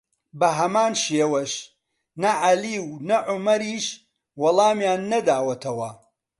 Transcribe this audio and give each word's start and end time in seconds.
بەهەمان 0.39 0.93
شێوەش 1.03 1.53
نە 2.21 2.31
عەلی 2.43 2.77
و 2.87 2.89
نە 3.09 3.17
عومەریش 3.31 3.85
وەڵامیان 4.41 5.01
نەداوەتەوە 5.11 5.91